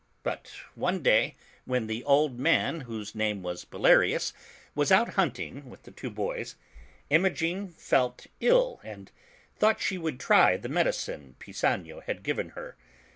But 0.23 0.51
one 0.73 1.03
day 1.03 1.35
when 1.65 1.85
the 1.85 2.03
old 2.05 2.39
man, 2.39 2.81
whose 2.81 3.13
name 3.13 3.43
was 3.43 3.65
Bellarius, 3.65 4.33
was 4.73 4.91
out 4.91 5.09
hunting 5.09 5.69
with 5.69 5.83
the 5.83 5.91
two 5.91 6.09
boys, 6.09 6.55
Imogen 7.11 7.67
felt 7.69 8.25
ill 8.39 8.79
and 8.83 9.11
thought 9.57 9.79
she 9.79 9.99
would 9.99 10.19
try 10.19 10.57
the 10.57 10.69
medicine 10.69 11.35
Pisanio 11.37 11.99
had 11.99 12.23
given 12.23 12.49
her. 12.57 12.75